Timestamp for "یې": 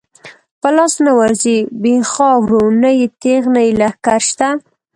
2.97-3.07